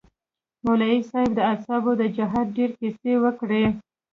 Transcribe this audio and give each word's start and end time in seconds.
مولوي 0.65 0.99
صاحب 1.09 1.31
د 1.35 1.39
اصحابو 1.53 1.91
د 2.01 2.03
جهاد 2.17 2.47
ډېرې 2.55 2.73
كيسې 2.79 3.13
وكړې. 3.23 3.63